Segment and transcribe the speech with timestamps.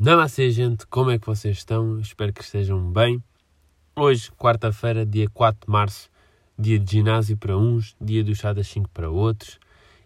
[0.00, 1.98] Namastê, gente, como é que vocês estão?
[1.98, 3.20] Espero que estejam bem.
[3.96, 6.08] Hoje, quarta-feira, dia 4 de março,
[6.56, 9.58] dia de ginásio para uns, dia do chá das 5 para outros.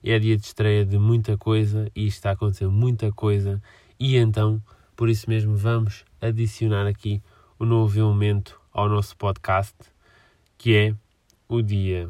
[0.03, 3.63] É dia de estreia de muita coisa e está a acontecer muita coisa.
[4.01, 4.63] E então,
[4.97, 7.23] por isso mesmo, vamos adicionar aqui
[7.59, 9.77] o um novo elemento ao nosso podcast,
[10.57, 10.95] que é
[11.47, 12.09] o dia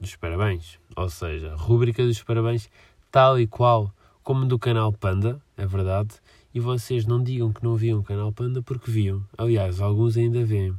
[0.00, 0.78] dos parabéns.
[0.94, 2.70] Ou seja, a rúbrica dos parabéns,
[3.10, 3.92] tal e qual
[4.22, 6.10] como do canal Panda, é verdade
[6.54, 9.24] e vocês não digam que não viam o canal Panda porque viam.
[9.36, 10.74] Aliás, alguns ainda veem.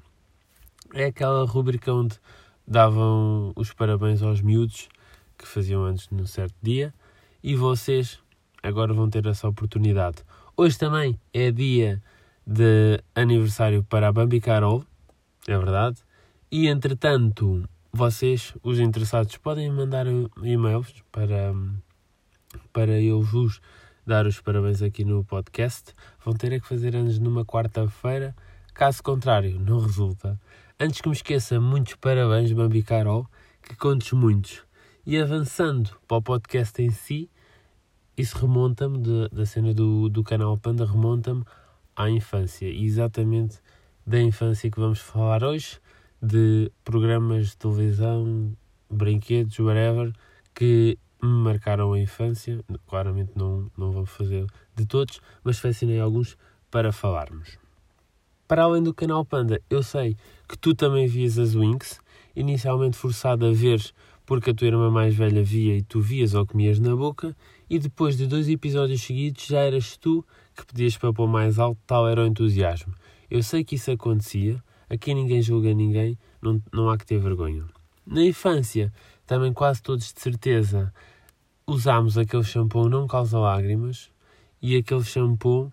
[0.94, 2.16] É aquela rubrica onde
[2.68, 4.90] davam os parabéns aos miúdos
[5.38, 6.94] que faziam antes num certo dia
[7.44, 8.20] e vocês
[8.62, 10.24] agora vão ter essa oportunidade.
[10.56, 12.02] Hoje também é dia
[12.46, 14.84] de aniversário para a Bambi Carol,
[15.48, 15.98] é verdade.
[16.52, 20.06] E entretanto, vocês, os interessados, podem mandar
[20.44, 21.54] e-mails para,
[22.74, 23.62] para eu vos
[24.10, 25.94] dar os parabéns aqui no podcast.
[26.26, 28.36] Vão ter é que fazer anos numa quarta-feira.
[28.74, 30.42] Caso contrário, não resulta.
[30.80, 33.28] Antes que me esqueça, muitos parabéns, Bambi Carol,
[33.62, 34.64] que contes muitos.
[35.06, 37.30] E avançando para o podcast em si,
[38.18, 38.98] isso remonta-me,
[39.32, 41.44] da cena do, do canal Panda, remonta-me
[41.96, 42.66] à infância.
[42.66, 43.60] E exatamente
[44.08, 45.80] da infância que vamos falar hoje,
[46.20, 48.58] de programas de televisão,
[48.90, 50.12] brinquedos, whatever,
[50.56, 52.64] que me marcaram a infância.
[52.88, 56.38] Claramente não, não vou fazer de todos, mas selecionei alguns
[56.72, 57.58] para falarmos.
[58.48, 62.00] Para além do canal Panda, eu sei que tu também vias as Winx,
[62.36, 63.80] inicialmente forçado a ver
[64.30, 67.36] porque a tua irmã mais velha via e tu vias ou comias na boca,
[67.68, 70.24] e depois de dois episódios seguidos já eras tu
[70.56, 72.94] que pedias para pôr mais alto, tal era o entusiasmo.
[73.28, 77.66] Eu sei que isso acontecia, aqui ninguém julga ninguém, não, não há que ter vergonha.
[78.06, 78.94] Na infância,
[79.30, 80.92] também quase todos de certeza
[81.68, 84.10] usámos aquele shampoo não causa lágrimas
[84.60, 85.72] e aquele shampoo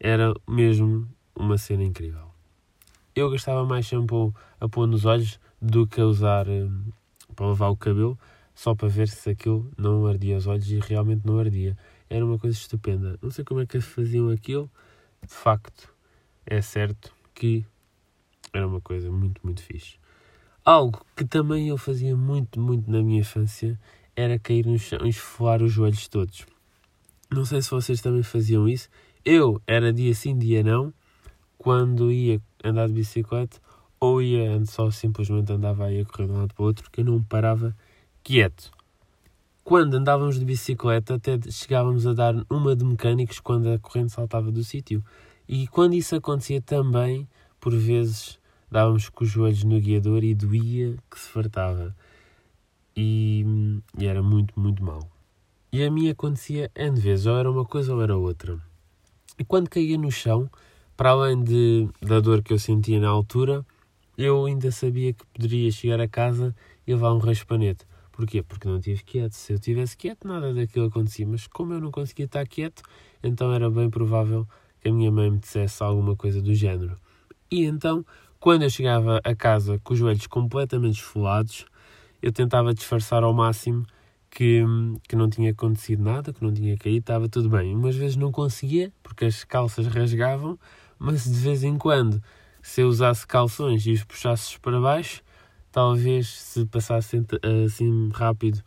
[0.00, 2.26] era mesmo uma cena incrível.
[3.14, 6.90] Eu gastava mais shampoo a pôr nos olhos do que a usar um,
[7.36, 8.18] para lavar o cabelo,
[8.56, 11.78] só para ver se aquilo não ardia os olhos e realmente não ardia.
[12.10, 13.16] Era uma coisa estupenda.
[13.22, 14.68] Não sei como é que faziam aquilo,
[15.24, 15.94] de facto,
[16.44, 17.64] é certo que
[18.52, 19.96] era uma coisa muito, muito fixe.
[20.66, 23.78] Algo que também eu fazia muito, muito na minha infância
[24.16, 26.44] era cair no chão e esfolar os joelhos todos.
[27.30, 28.88] Não sei se vocês também faziam isso.
[29.24, 30.92] Eu era dia sim, dia não,
[31.56, 33.60] quando ia andar de bicicleta
[34.00, 37.00] ou ia só simplesmente andava aí a correr de um lado para o outro, que
[37.00, 37.72] eu não parava
[38.24, 38.72] quieto.
[39.62, 44.50] Quando andávamos de bicicleta, até chegávamos a dar uma de mecânicos quando a corrente saltava
[44.50, 45.00] do sítio.
[45.48, 47.28] E quando isso acontecia também,
[47.60, 48.36] por vezes
[48.70, 51.96] dávamos com os joelhos no guiador e doía que se fartava.
[52.96, 53.44] E,
[53.98, 55.08] e era muito, muito mal.
[55.72, 58.58] E a mim acontecia N vezes, ou era uma coisa ou era outra.
[59.38, 60.50] E quando caía no chão,
[60.96, 63.64] para além de, da dor que eu sentia na altura,
[64.16, 66.54] eu ainda sabia que poderia chegar a casa
[66.86, 67.84] e levar um raspanete.
[68.10, 68.42] Porquê?
[68.42, 69.32] Porque não estive quieto.
[69.32, 71.26] Se eu tivesse quieto, nada daquilo acontecia.
[71.26, 72.82] Mas como eu não conseguia estar quieto,
[73.22, 74.48] então era bem provável
[74.80, 76.98] que a minha mãe me dissesse alguma coisa do género.
[77.50, 78.06] E então
[78.46, 81.66] quando eu chegava a casa com os joelhos completamente esfolados,
[82.22, 83.84] eu tentava disfarçar ao máximo
[84.30, 84.62] que,
[85.08, 87.74] que não tinha acontecido nada, que não tinha caído, estava tudo bem.
[87.74, 90.56] Umas vezes não conseguia, porque as calças rasgavam,
[90.96, 92.22] mas de vez em quando,
[92.62, 95.24] se eu usasse calções e os puxasses para baixo,
[95.72, 97.20] talvez se passasse
[97.64, 98.62] assim rápido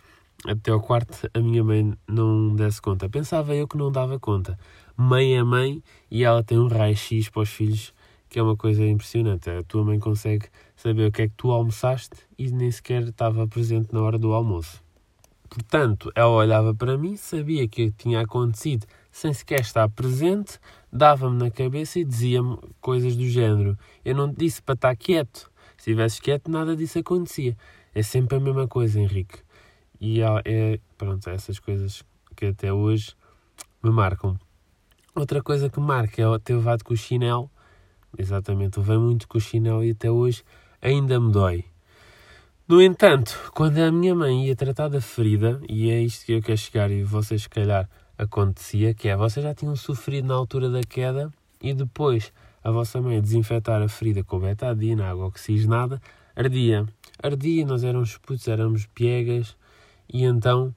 [0.45, 3.07] até ao quarto, a minha mãe não desse conta.
[3.07, 4.59] Pensava eu que não dava conta.
[4.97, 7.93] Mãe é mãe e ela tem um raio-x para os filhos
[8.29, 9.49] que é uma coisa impressionante.
[9.49, 13.47] A tua mãe consegue saber o que é que tu almoçaste e nem sequer estava
[13.47, 14.81] presente na hora do almoço.
[15.49, 20.59] Portanto, ela olhava para mim, sabia que tinha acontecido sem sequer estar presente,
[20.93, 23.75] dava-me na cabeça e dizia-me coisas do género.
[24.05, 25.51] Eu não te disse para estar quieto.
[25.75, 27.57] Se estivesse quieto, nada disso acontecia.
[27.95, 29.39] É sempre a mesma coisa, Henrique.
[29.99, 32.03] E é, pronto, essas coisas
[32.35, 33.15] que até hoje
[33.83, 34.37] me marcam.
[35.15, 37.49] Outra coisa que marca é ter levado com o chinelo
[38.17, 40.43] Exatamente, levei muito com o chinelo e até hoje
[40.81, 41.65] ainda me dói.
[42.67, 46.41] No entanto, quando a minha mãe ia tratar da ferida, e é isto que eu
[46.41, 50.69] quero chegar e vocês se calhar acontecia, que é, vocês já tinham sofrido na altura
[50.69, 52.31] da queda e depois
[52.63, 56.01] a vossa mãe desinfetar a ferida com betadina, água oxigenada,
[56.35, 56.85] ardia.
[57.23, 59.55] Ardia, nós éramos putos, éramos piegas
[60.11, 60.73] e então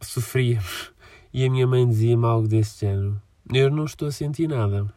[0.00, 0.92] sofríamos.
[1.34, 3.20] E a minha mãe dizia-me algo desse género.
[3.52, 4.90] Eu não estou a sentir nada.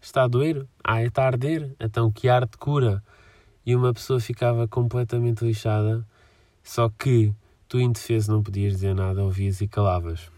[0.00, 0.66] Está a doer?
[0.82, 1.74] Ah, está a arder?
[1.78, 3.02] Então que arte cura?
[3.66, 6.06] E uma pessoa ficava completamente lixada,
[6.62, 7.32] só que
[7.68, 10.30] tu indefeso não podias dizer nada, ouvias e calavas.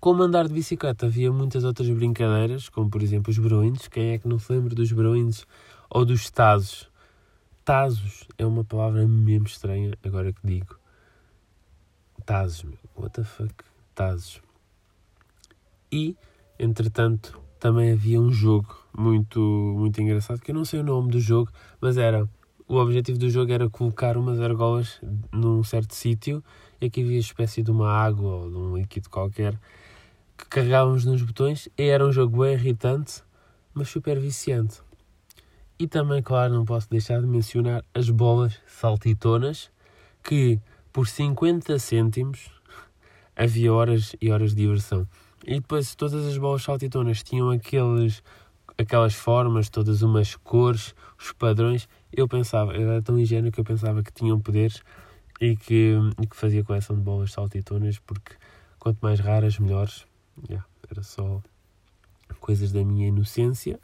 [0.00, 3.88] como andar de bicicleta, havia muitas outras brincadeiras, como por exemplo os broins.
[3.88, 5.46] Quem é que não se lembra dos broins
[5.88, 6.90] ou dos tazos?
[7.64, 10.78] Tazos é uma palavra mesmo estranha, agora que digo.
[12.24, 12.78] Tazos, meu.
[12.96, 13.54] What the fuck?
[13.94, 14.42] Tazos.
[15.90, 16.16] E,
[16.58, 21.20] entretanto, também havia um jogo muito, muito engraçado, que eu não sei o nome do
[21.20, 21.50] jogo,
[21.80, 22.28] mas era.
[22.66, 25.00] O objetivo do jogo era colocar umas argolas
[25.32, 26.44] num certo sítio
[26.78, 29.58] e aqui havia espécie de uma água ou de um líquido qualquer
[30.36, 33.22] que carregávamos nos botões e era um jogo bem irritante,
[33.72, 34.82] mas super viciante.
[35.78, 39.70] E também, claro, não posso deixar de mencionar as bolas saltitonas
[40.22, 40.60] que
[40.92, 42.50] por 50 cêntimos
[43.34, 45.08] havia horas e horas de diversão.
[45.46, 48.22] E depois todas as bolas saltitonas tinham aqueles,
[48.76, 51.88] aquelas formas, todas umas cores, os padrões.
[52.12, 54.82] Eu pensava, eu era tão ingênuo que eu pensava que tinham poderes
[55.40, 58.34] e que, e que fazia coleção de bolas saltitonas porque
[58.78, 60.06] quanto mais raras, melhores.
[60.48, 61.42] Yeah, era só
[62.40, 63.78] coisas da minha inocência.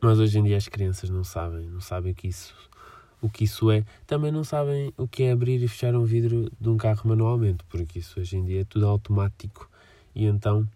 [0.00, 2.54] Mas hoje em dia as crianças não sabem, não sabem o que isso
[3.22, 6.50] o que isso é, também não sabem o que é abrir e fechar um vidro
[6.60, 9.70] de um carro manualmente, porque isso hoje em dia é tudo automático
[10.14, 10.68] e então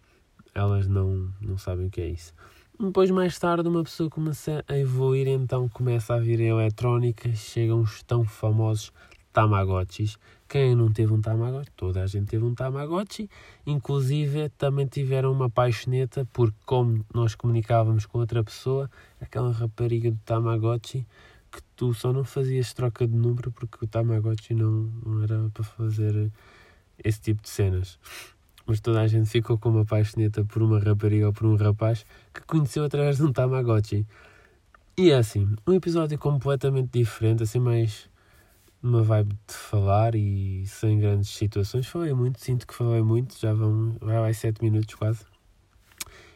[0.54, 2.32] elas não, não sabem o que é isso.
[2.78, 7.80] Depois, mais tarde, uma pessoa começa a evoluir, então começa a vir a eletrónica, chegam
[7.80, 8.92] os tão famosos
[9.32, 10.18] Tamagotchis.
[10.48, 11.70] Quem não teve um Tamagotchi?
[11.76, 13.28] Toda a gente teve um Tamagotchi.
[13.66, 18.90] Inclusive, também tiveram uma paixoneta, porque como nós comunicávamos com outra pessoa,
[19.20, 21.06] aquela rapariga do Tamagotchi,
[21.50, 25.64] que tu só não fazias troca de número porque o Tamagotchi não, não era para
[25.64, 26.30] fazer
[27.02, 27.98] esse tipo de cenas.
[28.66, 32.04] Mas toda a gente ficou com uma paixoneta por uma rapariga ou por um rapaz
[32.34, 34.06] que conheceu através de um Tamagotchi.
[34.96, 38.08] E é assim, um episódio completamente diferente, assim mais
[38.82, 41.86] uma vibe de falar e sem grandes situações.
[41.86, 45.24] Falei muito, sinto que falei muito, já vão, vai vai sete minutos quase.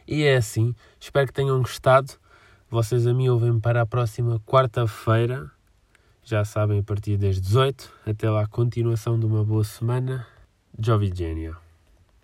[0.07, 2.13] E é assim, espero que tenham gostado.
[2.69, 5.51] Vocês a mim ouvem para a próxima quarta-feira.
[6.23, 7.91] Já sabem, a partir das 18.
[8.05, 10.27] Até lá, continuação de uma boa semana.
[10.79, 11.70] Jovigenia.